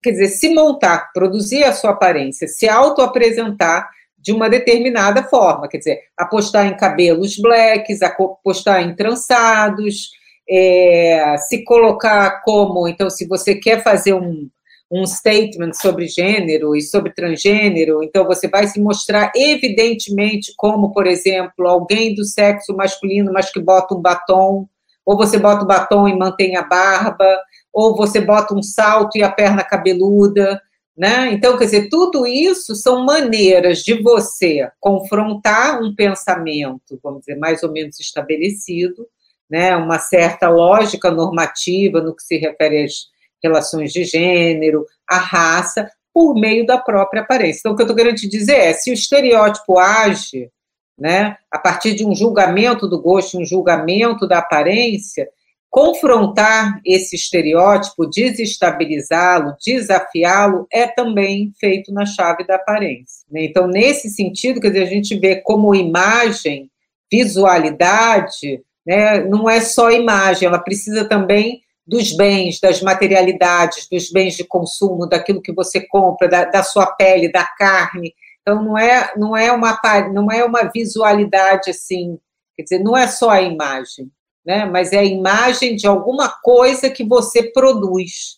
quer 0.03 0.11
dizer, 0.11 0.27
se 0.27 0.53
montar, 0.53 1.09
produzir 1.15 1.63
a 1.63 1.73
sua 1.73 1.89
aparência, 1.89 2.47
se 2.47 2.69
auto-apresentar 2.69 3.89
de 4.15 4.31
uma 4.31 4.47
determinada 4.47 5.23
forma, 5.23 5.67
quer 5.67 5.79
dizer, 5.79 5.99
apostar 6.15 6.67
em 6.67 6.77
cabelos 6.77 7.39
blacks, 7.39 8.03
apostar 8.03 8.83
em 8.83 8.95
trançados, 8.95 10.11
é, 10.47 11.37
se 11.39 11.63
colocar 11.63 12.43
como, 12.43 12.87
então, 12.87 13.09
se 13.09 13.27
você 13.27 13.55
quer 13.55 13.81
fazer 13.81 14.13
um, 14.13 14.47
um 14.91 15.05
statement 15.05 15.73
sobre 15.73 16.07
gênero 16.07 16.75
e 16.75 16.81
sobre 16.81 17.13
transgênero, 17.13 18.03
então 18.03 18.25
você 18.25 18.47
vai 18.47 18.67
se 18.67 18.79
mostrar 18.79 19.31
evidentemente 19.35 20.53
como, 20.55 20.91
por 20.91 21.07
exemplo, 21.07 21.67
alguém 21.67 22.13
do 22.13 22.23
sexo 22.23 22.75
masculino, 22.75 23.33
mas 23.33 23.51
que 23.51 23.59
bota 23.59 23.95
um 23.95 24.01
batom, 24.01 24.67
ou 25.05 25.17
você 25.17 25.37
bota 25.37 25.63
o 25.63 25.67
batom 25.67 26.07
e 26.07 26.15
mantém 26.15 26.55
a 26.55 26.63
barba, 26.63 27.39
ou 27.73 27.95
você 27.95 28.21
bota 28.21 28.53
um 28.55 28.63
salto 28.63 29.17
e 29.17 29.23
a 29.23 29.31
perna 29.31 29.63
cabeluda, 29.63 30.61
né? 30.97 31.31
Então, 31.33 31.57
quer 31.57 31.65
dizer, 31.65 31.89
tudo 31.89 32.25
isso 32.25 32.73
são 32.75 33.05
maneiras 33.05 33.79
de 33.79 34.01
você 34.01 34.69
confrontar 34.79 35.81
um 35.81 35.93
pensamento, 35.93 36.97
vamos 37.03 37.19
dizer, 37.19 37.35
mais 37.37 37.63
ou 37.63 37.71
menos 37.71 37.99
estabelecido, 37.99 39.05
né? 39.49 39.75
Uma 39.75 39.99
certa 39.99 40.47
lógica 40.47 41.11
normativa 41.11 42.01
no 42.01 42.15
que 42.15 42.23
se 42.23 42.37
refere 42.37 42.85
às 42.85 43.13
relações 43.47 43.91
de 43.91 44.03
gênero, 44.03 44.85
à 45.07 45.17
raça, 45.17 45.89
por 46.13 46.33
meio 46.33 46.65
da 46.65 46.77
própria 46.77 47.21
aparência. 47.21 47.59
Então, 47.59 47.73
o 47.73 47.75
que 47.75 47.81
eu 47.81 47.85
estou 47.85 47.95
querendo 47.95 48.15
te 48.15 48.29
dizer 48.29 48.55
é, 48.55 48.73
se 48.73 48.89
o 48.89 48.93
estereótipo 48.93 49.77
age, 49.77 50.49
né, 50.97 51.35
a 51.51 51.59
partir 51.59 51.93
de 51.93 52.05
um 52.05 52.15
julgamento 52.15 52.87
do 52.87 53.01
gosto, 53.01 53.37
um 53.37 53.45
julgamento 53.45 54.25
da 54.25 54.37
aparência, 54.37 55.27
confrontar 55.69 56.79
esse 56.85 57.17
estereótipo, 57.17 58.05
desestabilizá-lo, 58.05 59.57
desafiá-lo, 59.61 60.65
é 60.71 60.87
também 60.87 61.51
feito 61.59 61.91
na 61.91 62.05
chave 62.05 62.47
da 62.47 62.55
aparência. 62.55 63.25
Né? 63.29 63.43
Então, 63.43 63.67
nesse 63.67 64.09
sentido, 64.09 64.61
quer 64.61 64.69
dizer, 64.69 64.83
a 64.83 64.89
gente 64.89 65.19
vê 65.19 65.35
como 65.35 65.75
imagem, 65.75 66.71
visualidade, 67.11 68.61
né, 68.87 69.19
não 69.25 69.49
é 69.49 69.59
só 69.59 69.91
imagem, 69.91 70.47
ela 70.47 70.59
precisa 70.59 71.03
também 71.03 71.64
dos 71.85 72.15
bens, 72.15 72.59
das 72.59 72.81
materialidades, 72.81 73.87
dos 73.89 74.09
bens 74.11 74.35
de 74.35 74.43
consumo, 74.43 75.07
daquilo 75.07 75.41
que 75.41 75.53
você 75.53 75.85
compra, 75.87 76.27
da, 76.27 76.45
da 76.45 76.63
sua 76.63 76.87
pele, 76.87 77.31
da 77.31 77.45
carne. 77.45 78.13
Então, 78.41 78.63
não 78.63 78.77
é, 78.77 79.13
não, 79.15 79.37
é 79.37 79.51
uma, 79.51 79.79
não 80.11 80.31
é 80.31 80.43
uma 80.43 80.63
visualidade 80.63 81.69
assim, 81.69 82.17
quer 82.55 82.63
dizer, 82.63 82.79
não 82.79 82.95
é 82.95 83.07
só 83.07 83.29
a 83.29 83.41
imagem 83.41 84.09
né? 84.45 84.65
mas 84.65 84.93
é 84.93 84.99
a 84.99 85.03
imagem 85.03 85.75
de 85.75 85.87
alguma 85.87 86.29
coisa 86.29 86.89
que 86.89 87.03
você 87.03 87.51
produz. 87.51 88.37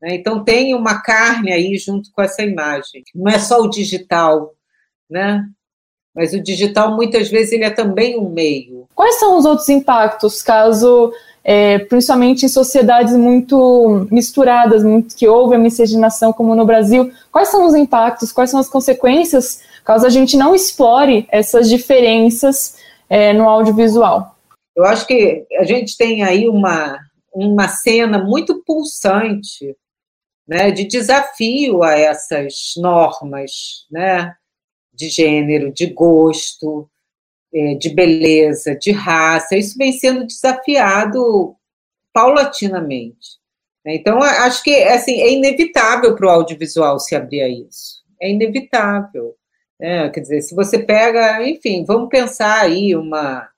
Né? 0.00 0.14
Então, 0.14 0.42
tem 0.42 0.74
uma 0.74 1.02
carne 1.02 1.52
aí 1.52 1.76
junto 1.76 2.10
com 2.12 2.22
essa 2.22 2.42
imagem. 2.42 3.02
Não 3.14 3.30
é 3.30 3.38
só 3.38 3.60
o 3.60 3.68
digital, 3.68 4.54
né? 5.08 5.44
mas 6.14 6.32
o 6.32 6.42
digital, 6.42 6.96
muitas 6.96 7.28
vezes, 7.28 7.52
ele 7.52 7.64
é 7.64 7.70
também 7.70 8.18
um 8.18 8.30
meio. 8.30 8.88
Quais 8.94 9.18
são 9.18 9.36
os 9.36 9.44
outros 9.44 9.68
impactos, 9.68 10.40
caso 10.40 11.12
é, 11.44 11.78
principalmente 11.78 12.46
em 12.46 12.48
sociedades 12.48 13.14
muito 13.14 14.08
misturadas, 14.10 14.82
muito, 14.82 15.14
que 15.14 15.28
houve 15.28 15.54
a 15.54 15.58
miscigenação, 15.58 16.32
como 16.32 16.54
no 16.54 16.64
Brasil. 16.64 17.12
Quais 17.30 17.48
são 17.48 17.66
os 17.66 17.74
impactos, 17.74 18.32
quais 18.32 18.50
são 18.50 18.58
as 18.58 18.68
consequências, 18.68 19.62
caso 19.84 20.06
a 20.06 20.10
gente 20.10 20.38
não 20.38 20.54
explore 20.54 21.28
essas 21.30 21.68
diferenças 21.68 22.76
é, 23.10 23.34
no 23.34 23.46
audiovisual? 23.46 24.34
Eu 24.74 24.84
acho 24.84 25.06
que 25.06 25.46
a 25.58 25.64
gente 25.64 25.96
tem 25.98 26.22
aí 26.22 26.48
uma, 26.48 26.98
uma 27.32 27.68
cena 27.68 28.18
muito 28.18 28.62
pulsante 28.64 29.76
né, 30.48 30.70
de 30.70 30.84
desafio 30.84 31.82
a 31.82 31.92
essas 31.92 32.72
normas 32.78 33.86
né, 33.90 34.34
de 34.94 35.10
gênero, 35.10 35.72
de 35.72 35.86
gosto, 35.86 36.88
é, 37.54 37.74
de 37.74 37.90
beleza, 37.90 38.74
de 38.74 38.90
raça. 38.90 39.56
Isso 39.56 39.78
vem 39.78 39.92
sendo 39.92 40.26
desafiado 40.26 41.54
paulatinamente. 42.12 43.38
Né. 43.84 43.94
Então, 43.94 44.22
acho 44.22 44.62
que 44.62 44.74
assim, 44.84 45.20
é 45.20 45.32
inevitável 45.32 46.16
para 46.16 46.26
o 46.26 46.30
audiovisual 46.30 46.98
se 46.98 47.14
abrir 47.14 47.42
a 47.42 47.48
isso. 47.48 48.02
É 48.20 48.30
inevitável. 48.30 49.34
Né? 49.78 50.08
Quer 50.10 50.20
dizer, 50.20 50.42
se 50.42 50.54
você 50.54 50.78
pega, 50.78 51.46
enfim, 51.48 51.84
vamos 51.84 52.08
pensar 52.08 52.62
aí 52.62 52.94
uma 52.96 53.48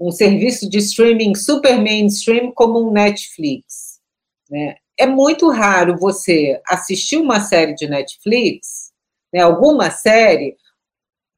um 0.00 0.10
serviço 0.10 0.68
de 0.68 0.78
streaming 0.78 1.34
super 1.34 1.78
mainstream 1.78 2.50
como 2.52 2.88
um 2.88 2.90
Netflix. 2.90 4.00
Né? 4.50 4.76
É 4.98 5.06
muito 5.06 5.50
raro 5.50 5.98
você 5.98 6.58
assistir 6.66 7.18
uma 7.18 7.40
série 7.40 7.74
de 7.74 7.86
Netflix, 7.86 8.92
né, 9.32 9.40
alguma 9.40 9.90
série, 9.90 10.56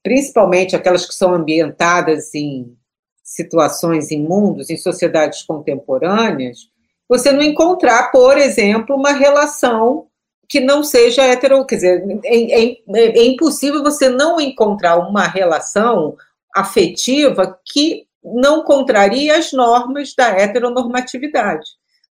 principalmente 0.02 0.74
aquelas 0.74 1.06
que 1.06 1.14
são 1.14 1.34
ambientadas 1.34 2.34
em 2.34 2.76
situações 3.22 4.10
em 4.10 4.22
mundos, 4.22 4.68
em 4.68 4.76
sociedades 4.76 5.42
contemporâneas, 5.42 6.68
você 7.08 7.30
não 7.30 7.42
encontrar, 7.42 8.10
por 8.10 8.36
exemplo, 8.36 8.96
uma 8.96 9.12
relação 9.12 10.06
que 10.48 10.60
não 10.60 10.82
seja 10.82 11.26
hetero, 11.26 11.64
quer 11.64 11.76
dizer, 11.76 12.20
é, 12.24 12.62
é, 12.62 12.82
é 12.94 13.24
impossível 13.26 13.82
você 13.82 14.08
não 14.08 14.40
encontrar 14.40 14.96
uma 14.96 15.26
relação 15.26 16.14
afetiva 16.54 17.58
que 17.64 18.06
não 18.22 18.62
contraria 18.62 19.36
as 19.38 19.52
normas 19.52 20.14
da 20.14 20.28
heteronormatividade. 20.28 21.64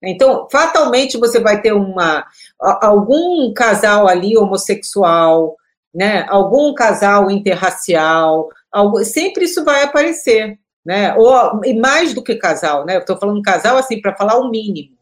Então, 0.04 0.48
fatalmente 0.52 1.18
você 1.18 1.40
vai 1.40 1.62
ter 1.62 1.74
uma 1.74 2.26
algum 2.60 3.54
casal 3.54 4.08
ali 4.08 4.36
homossexual, 4.36 5.56
né? 5.94 6.26
Algum 6.30 6.74
casal 6.74 7.30
interracial, 7.30 8.50
algo, 8.72 9.04
sempre 9.04 9.46
isso 9.46 9.64
vai 9.66 9.84
aparecer, 9.84 10.60
né? 10.86 11.16
Ou 11.16 11.64
e 11.66 11.74
mais 11.74 12.14
do 12.14 12.24
que 12.24 12.36
casal, 12.36 12.86
né? 12.86 12.96
Eu 12.96 13.02
estou 13.02 13.18
falando 13.18 13.42
casal 13.42 13.78
assim 13.78 14.02
para 14.02 14.16
falar 14.16 14.38
o 14.40 14.50
mínimo. 14.50 14.98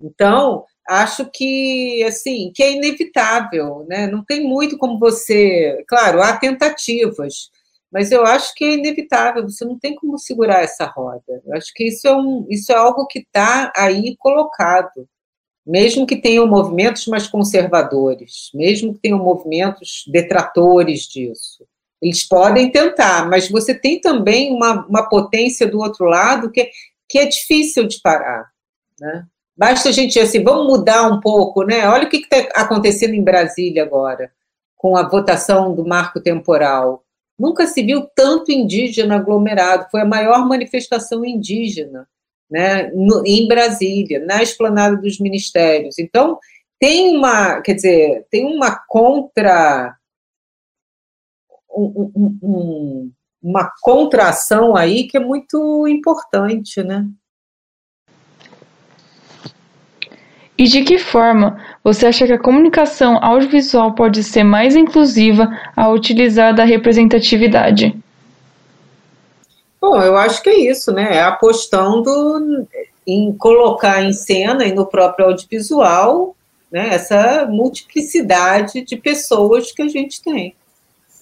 Então, 0.00 0.64
acho 0.88 1.30
que 1.32 2.02
assim 2.04 2.52
que 2.54 2.62
é 2.62 2.72
inevitável, 2.72 3.86
né? 3.88 4.06
Não 4.06 4.24
tem 4.24 4.42
muito 4.42 4.78
como 4.78 4.98
você, 4.98 5.84
claro, 5.88 6.22
há 6.22 6.36
tentativas, 6.36 7.50
mas 7.92 8.12
eu 8.12 8.24
acho 8.24 8.54
que 8.54 8.64
é 8.64 8.74
inevitável, 8.74 9.42
você 9.48 9.64
não 9.64 9.78
tem 9.78 9.94
como 9.96 10.18
segurar 10.18 10.62
essa 10.62 10.86
roda. 10.86 11.42
Eu 11.44 11.54
acho 11.56 11.72
que 11.74 11.84
isso 11.88 12.06
é, 12.06 12.14
um, 12.16 12.46
isso 12.48 12.72
é 12.72 12.76
algo 12.76 13.06
que 13.06 13.20
está 13.20 13.72
aí 13.76 14.16
colocado. 14.18 15.08
Mesmo 15.66 16.06
que 16.06 16.16
tenham 16.16 16.46
movimentos 16.46 17.06
mais 17.06 17.26
conservadores, 17.26 18.50
mesmo 18.54 18.94
que 18.94 19.00
tenham 19.00 19.18
movimentos 19.18 20.04
detratores 20.08 21.02
disso. 21.02 21.64
Eles 22.00 22.26
podem 22.26 22.70
tentar, 22.70 23.28
mas 23.28 23.48
você 23.48 23.74
tem 23.74 24.00
também 24.00 24.52
uma, 24.52 24.86
uma 24.86 25.08
potência 25.08 25.66
do 25.66 25.78
outro 25.78 26.06
lado 26.06 26.50
que, 26.50 26.70
que 27.08 27.18
é 27.18 27.26
difícil 27.26 27.86
de 27.86 28.00
parar. 28.00 28.48
Né? 28.98 29.26
Basta 29.54 29.90
a 29.90 29.92
gente 29.92 30.18
assim, 30.18 30.42
vamos 30.42 30.66
mudar 30.66 31.06
um 31.06 31.20
pouco, 31.20 31.62
né? 31.62 31.86
Olha 31.86 32.06
o 32.06 32.08
que 32.08 32.16
está 32.16 32.62
acontecendo 32.62 33.12
em 33.12 33.22
Brasília 33.22 33.82
agora, 33.82 34.32
com 34.74 34.96
a 34.96 35.06
votação 35.06 35.74
do 35.74 35.86
marco 35.86 36.18
temporal. 36.18 37.04
Nunca 37.38 37.66
se 37.66 37.82
viu 37.82 38.08
tanto 38.14 38.50
indígena 38.50 39.16
aglomerado, 39.16 39.88
foi 39.90 40.00
a 40.00 40.06
maior 40.06 40.46
manifestação 40.48 41.22
indígena 41.22 42.08
né, 42.50 42.90
no, 42.94 43.22
em 43.24 43.46
Brasília, 43.46 44.24
na 44.24 44.42
esplanada 44.42 44.96
dos 44.96 45.20
ministérios. 45.20 45.98
Então, 45.98 46.38
tem 46.78 47.16
uma, 47.16 47.60
quer 47.60 47.74
dizer, 47.74 48.26
tem 48.30 48.46
uma 48.46 48.74
contra. 48.88 49.94
Um, 51.72 52.10
um, 52.16 52.38
um, 52.42 53.12
uma 53.42 53.70
contração 53.80 54.76
aí 54.76 55.06
que 55.06 55.16
é 55.16 55.20
muito 55.20 55.86
importante, 55.86 56.82
né? 56.82 57.06
E 60.58 60.64
de 60.64 60.82
que 60.82 60.98
forma 60.98 61.58
você 61.82 62.06
acha 62.06 62.26
que 62.26 62.32
a 62.34 62.38
comunicação 62.38 63.18
audiovisual 63.22 63.94
pode 63.94 64.22
ser 64.22 64.44
mais 64.44 64.76
inclusiva 64.76 65.48
ao 65.74 65.94
utilizar 65.94 66.54
da 66.54 66.64
representatividade? 66.64 67.96
Bom, 69.80 70.00
eu 70.02 70.16
acho 70.16 70.42
que 70.42 70.50
é 70.50 70.70
isso, 70.70 70.92
né? 70.92 71.16
É 71.16 71.22
apostando 71.22 72.68
em 73.06 73.32
colocar 73.32 74.02
em 74.02 74.12
cena 74.12 74.64
e 74.66 74.74
no 74.74 74.86
próprio 74.86 75.26
audiovisual 75.26 76.36
né, 76.70 76.94
essa 76.94 77.46
multiplicidade 77.46 78.82
de 78.82 78.96
pessoas 78.96 79.72
que 79.72 79.82
a 79.82 79.88
gente 79.88 80.22
tem. 80.22 80.54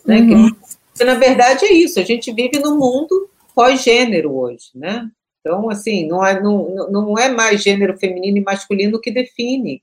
Né? 0.05 0.19
Uhum. 0.19 0.55
Que, 0.95 1.05
na 1.05 1.15
verdade, 1.15 1.65
é 1.65 1.73
isso. 1.73 1.99
A 1.99 2.05
gente 2.05 2.33
vive 2.33 2.59
num 2.59 2.77
mundo 2.77 3.31
pós-gênero 3.55 4.37
hoje, 4.37 4.71
né? 4.75 5.09
Então, 5.41 5.71
assim, 5.71 6.07
não 6.07 6.25
é, 6.25 6.41
não, 6.41 6.91
não 6.91 7.19
é 7.19 7.29
mais 7.29 7.63
gênero 7.63 7.97
feminino 7.97 8.37
e 8.39 8.43
masculino 8.43 9.01
que 9.01 9.11
define 9.11 9.83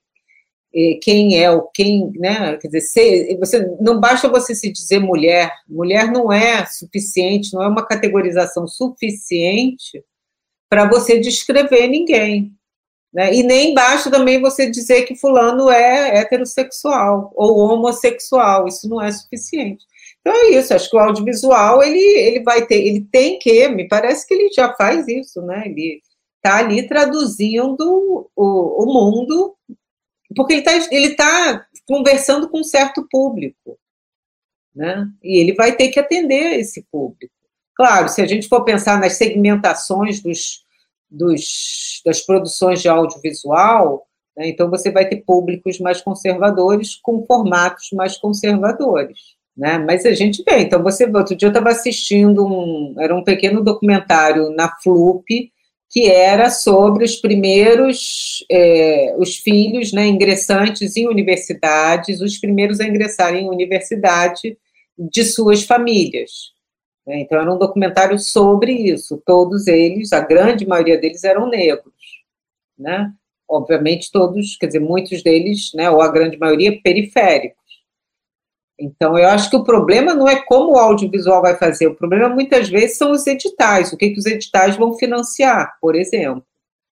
quem 1.01 1.41
é 1.41 1.49
o 1.49 1.63
quem, 1.73 2.11
né? 2.15 2.57
Quer 2.57 2.67
dizer, 2.67 2.81
ser, 2.81 3.37
você, 3.37 3.65
não 3.79 3.99
basta 3.99 4.27
você 4.27 4.53
se 4.53 4.71
dizer 4.71 4.99
mulher. 4.99 5.51
Mulher 5.67 6.11
não 6.11 6.31
é 6.31 6.65
suficiente, 6.65 7.53
não 7.53 7.63
é 7.63 7.67
uma 7.67 7.85
categorização 7.85 8.67
suficiente 8.67 10.03
para 10.69 10.87
você 10.87 11.19
descrever 11.19 11.87
ninguém. 11.87 12.51
Né? 13.13 13.33
E 13.33 13.43
nem 13.43 13.73
basta 13.73 14.11
também 14.11 14.41
você 14.41 14.69
dizer 14.69 15.03
que 15.03 15.15
fulano 15.15 15.69
é 15.69 16.17
heterossexual 16.17 17.31
ou 17.33 17.57
homossexual. 17.59 18.67
Isso 18.67 18.89
não 18.89 19.01
é 19.01 19.09
suficiente. 19.13 19.85
Então 20.19 20.33
é 20.33 20.49
isso, 20.49 20.73
acho 20.73 20.89
que 20.89 20.97
o 20.97 20.99
audiovisual 20.99 21.83
ele, 21.83 21.99
ele 21.99 22.43
vai 22.43 22.65
ter, 22.65 22.83
ele 22.83 23.07
tem 23.11 23.39
que, 23.39 23.69
me 23.69 23.87
parece 23.87 24.27
que 24.27 24.33
ele 24.33 24.51
já 24.51 24.73
faz 24.73 25.07
isso, 25.07 25.39
né? 25.43 25.63
Ele 25.67 26.01
está 26.37 26.57
ali 26.57 26.87
traduzindo 26.87 28.29
o, 28.35 28.83
o 28.83 28.85
mundo, 28.91 29.55
porque 30.35 30.53
ele 30.53 30.61
está 30.61 30.95
ele 30.95 31.15
tá 31.15 31.65
conversando 31.87 32.49
com 32.49 32.59
um 32.59 32.63
certo 32.63 33.07
público, 33.09 33.77
né? 34.73 35.07
E 35.23 35.39
ele 35.39 35.53
vai 35.53 35.75
ter 35.75 35.89
que 35.89 35.99
atender 35.99 36.59
esse 36.59 36.85
público. 36.91 37.33
Claro, 37.75 38.07
se 38.09 38.21
a 38.21 38.25
gente 38.25 38.47
for 38.47 38.63
pensar 38.63 38.99
nas 38.99 39.13
segmentações 39.13 40.21
dos, 40.21 40.63
dos, 41.09 42.01
das 42.05 42.21
produções 42.21 42.81
de 42.81 42.87
audiovisual, 42.87 44.07
né, 44.37 44.47
então 44.47 44.69
você 44.69 44.89
vai 44.89 45.07
ter 45.07 45.17
públicos 45.17 45.79
mais 45.79 46.01
conservadores 46.01 46.95
com 46.95 47.25
formatos 47.25 47.89
mais 47.91 48.17
conservadores 48.17 49.35
né? 49.55 49.77
Mas 49.77 50.05
a 50.05 50.13
gente 50.13 50.43
vê. 50.43 50.59
Então, 50.59 50.83
você, 50.83 51.05
outro 51.05 51.35
dia 51.35 51.47
eu 51.47 51.51
estava 51.51 51.69
assistindo 51.69 52.45
um, 52.45 52.95
era 52.99 53.15
um 53.15 53.23
pequeno 53.23 53.63
documentário 53.63 54.49
na 54.51 54.69
Flup, 54.83 55.25
que 55.89 56.09
era 56.09 56.49
sobre 56.49 57.05
os 57.05 57.15
primeiros, 57.15 58.45
é, 58.51 59.15
os 59.17 59.37
filhos, 59.37 59.93
né, 59.93 60.07
ingressantes 60.07 60.97
em 60.97 61.07
universidades, 61.07 62.21
os 62.21 62.37
primeiros 62.37 62.79
a 62.79 62.85
ingressarem 62.85 63.45
em 63.45 63.49
universidade 63.49 64.57
de 64.97 65.23
suas 65.23 65.63
famílias. 65.63 66.53
Né? 67.05 67.19
Então, 67.19 67.39
era 67.39 67.53
um 67.53 67.57
documentário 67.57 68.17
sobre 68.17 68.71
isso. 68.71 69.21
Todos 69.25 69.67
eles, 69.67 70.11
a 70.11 70.19
grande 70.19 70.67
maioria 70.67 70.97
deles 70.97 71.23
eram 71.23 71.49
negros, 71.49 71.93
né? 72.77 73.11
Obviamente, 73.47 74.11
todos, 74.11 74.57
quer 74.57 74.67
dizer, 74.67 74.79
muitos 74.79 75.21
deles, 75.21 75.71
né, 75.75 75.87
ou 75.89 76.01
a 76.01 76.11
grande 76.11 76.35
maioria, 76.35 76.81
periféricos. 76.81 77.64
Então, 78.77 79.17
eu 79.17 79.29
acho 79.29 79.49
que 79.49 79.55
o 79.55 79.63
problema 79.63 80.13
não 80.13 80.27
é 80.27 80.41
como 80.43 80.73
o 80.73 80.77
audiovisual 80.77 81.41
vai 81.41 81.55
fazer, 81.55 81.87
o 81.87 81.95
problema 81.95 82.27
muitas 82.27 82.67
vezes 82.69 82.97
são 82.97 83.11
os 83.11 83.25
editais, 83.25 83.93
o 83.93 83.97
que, 83.97 84.09
que 84.09 84.19
os 84.19 84.25
editais 84.25 84.75
vão 84.75 84.97
financiar, 84.97 85.77
por 85.79 85.95
exemplo. 85.95 86.45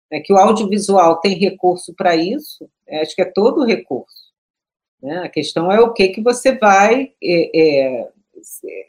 É 0.09 0.19
que 0.19 0.31
o 0.31 0.37
audiovisual 0.37 1.19
tem 1.19 1.37
recurso 1.37 1.93
para 1.93 2.15
isso, 2.15 2.69
é, 2.87 3.01
acho 3.01 3.15
que 3.15 3.21
é 3.21 3.25
todo 3.25 3.61
o 3.61 3.65
recurso. 3.65 4.31
Né? 5.01 5.17
A 5.17 5.29
questão 5.29 5.69
é 5.69 5.81
o 5.81 5.91
que, 5.91 6.07
que 6.09 6.21
você 6.21 6.57
vai. 6.57 7.11
É, 7.21 7.59
é, 7.59 8.09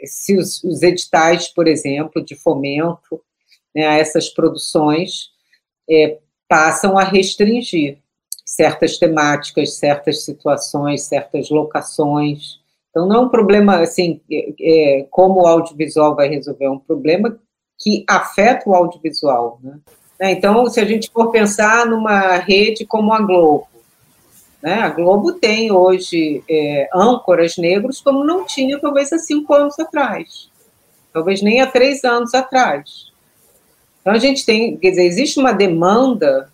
se 0.04 0.36
os, 0.36 0.62
os, 0.62 0.82
editais, 0.82 1.48
por 1.48 1.66
exemplo, 1.66 2.24
de 2.24 2.36
fomento 2.36 3.20
né, 3.74 3.86
a 3.86 3.94
essas 3.94 4.28
produções 4.28 5.30
é, 5.90 6.18
passam 6.48 6.96
a 6.96 7.02
restringir 7.02 7.98
certas 8.44 8.98
temáticas, 8.98 9.74
certas 9.74 10.24
situações, 10.24 11.02
certas 11.02 11.50
locações. 11.50 12.60
Então, 12.94 13.08
não 13.08 13.16
é 13.16 13.20
um 13.22 13.28
problema, 13.28 13.80
assim, 13.80 14.20
é, 14.30 14.54
é, 14.60 15.06
como 15.10 15.42
o 15.42 15.46
audiovisual 15.48 16.14
vai 16.14 16.28
resolver, 16.28 16.66
é 16.66 16.70
um 16.70 16.78
problema 16.78 17.36
que 17.76 18.04
afeta 18.08 18.70
o 18.70 18.74
audiovisual, 18.74 19.58
né? 19.60 19.80
né? 20.20 20.30
Então, 20.30 20.64
se 20.70 20.78
a 20.78 20.84
gente 20.84 21.10
for 21.10 21.32
pensar 21.32 21.86
numa 21.86 22.36
rede 22.36 22.86
como 22.86 23.12
a 23.12 23.20
Globo, 23.20 23.66
né? 24.62 24.74
A 24.74 24.90
Globo 24.90 25.32
tem 25.32 25.72
hoje 25.72 26.44
é, 26.48 26.88
âncoras 26.94 27.56
negros 27.56 28.00
como 28.00 28.22
não 28.22 28.46
tinha, 28.46 28.78
talvez, 28.78 29.12
há 29.12 29.18
cinco 29.18 29.52
anos 29.52 29.76
atrás. 29.80 30.48
Talvez 31.12 31.42
nem 31.42 31.60
há 31.60 31.66
três 31.66 32.04
anos 32.04 32.32
atrás. 32.32 33.10
Então, 34.00 34.12
a 34.12 34.18
gente 34.18 34.46
tem, 34.46 34.76
quer 34.76 34.90
dizer, 34.90 35.04
existe 35.04 35.40
uma 35.40 35.52
demanda 35.52 36.48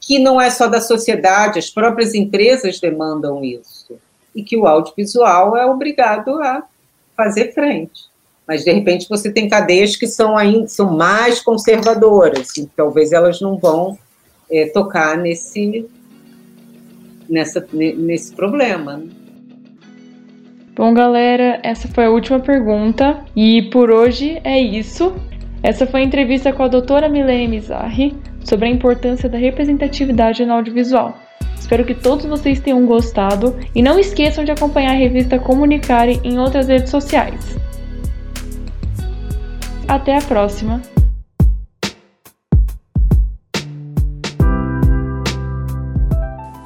que 0.00 0.18
não 0.18 0.40
é 0.40 0.48
só 0.48 0.66
da 0.66 0.80
sociedade, 0.80 1.58
as 1.58 1.68
próprias 1.68 2.14
empresas 2.14 2.80
demandam 2.80 3.44
isso 3.44 4.00
e 4.34 4.42
que 4.42 4.56
o 4.56 4.66
audiovisual 4.66 5.56
é 5.56 5.66
obrigado 5.66 6.40
a 6.40 6.62
fazer 7.16 7.52
frente. 7.52 8.10
Mas, 8.46 8.64
de 8.64 8.72
repente, 8.72 9.08
você 9.08 9.30
tem 9.30 9.48
cadeias 9.48 9.96
que 9.96 10.06
são, 10.06 10.36
ainda, 10.36 10.66
são 10.66 10.96
mais 10.96 11.40
conservadoras, 11.40 12.56
e 12.56 12.66
talvez 12.76 13.12
elas 13.12 13.40
não 13.40 13.56
vão 13.56 13.98
é, 14.50 14.66
tocar 14.66 15.16
nesse, 15.16 15.86
nessa, 17.28 17.66
nesse 17.72 18.34
problema. 18.34 18.98
Né? 18.98 19.08
Bom, 20.74 20.94
galera, 20.94 21.60
essa 21.62 21.86
foi 21.88 22.06
a 22.06 22.10
última 22.10 22.40
pergunta 22.40 23.22
e 23.36 23.62
por 23.70 23.90
hoje 23.90 24.40
é 24.42 24.58
isso. 24.58 25.14
Essa 25.62 25.86
foi 25.86 26.00
a 26.00 26.04
entrevista 26.04 26.52
com 26.52 26.62
a 26.62 26.68
doutora 26.68 27.08
Milene 27.08 27.46
Mizarri 27.46 28.16
sobre 28.42 28.66
a 28.66 28.70
importância 28.70 29.28
da 29.28 29.38
representatividade 29.38 30.44
no 30.44 30.54
audiovisual. 30.54 31.16
Espero 31.72 31.86
que 31.86 31.94
todos 31.94 32.26
vocês 32.26 32.60
tenham 32.60 32.84
gostado 32.84 33.56
e 33.74 33.80
não 33.80 33.98
esqueçam 33.98 34.44
de 34.44 34.50
acompanhar 34.50 34.90
a 34.90 34.98
revista 34.98 35.38
Comunicare 35.38 36.20
em 36.22 36.38
outras 36.38 36.68
redes 36.68 36.90
sociais. 36.90 37.56
Até 39.88 40.18
a 40.18 40.20
próxima! 40.20 40.91